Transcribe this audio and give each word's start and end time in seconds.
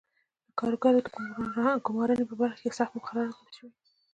د 0.47 0.49
کارګرو 0.59 0.99
د 1.03 1.07
ګومارنې 1.85 2.25
په 2.27 2.35
برخه 2.41 2.59
کې 2.63 2.77
سخت 2.79 2.91
مقررات 2.97 3.33
وضع 3.35 3.51
شوي. 3.57 3.71